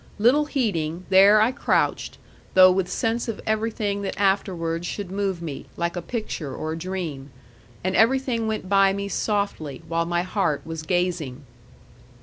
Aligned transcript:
Little 0.17 0.45
heeding, 0.45 1.05
there 1.09 1.39
I 1.39 1.51
crouched; 1.51 2.17
though 2.55 2.71
with 2.71 2.89
sense 2.91 3.27
of 3.27 3.39
everything 3.45 4.01
that 4.01 4.19
afterwards 4.19 4.87
should 4.87 5.11
move 5.11 5.43
me, 5.43 5.67
like 5.77 5.95
a 5.95 6.01
picture 6.01 6.55
or 6.55 6.71
a 6.71 6.75
dream; 6.75 7.29
and 7.83 7.95
everything 7.95 8.47
went 8.47 8.67
by 8.67 8.93
me 8.93 9.07
softly, 9.07 9.83
while 9.87 10.05
my 10.07 10.23
heart 10.23 10.63
was 10.65 10.81
gazing. 10.81 11.43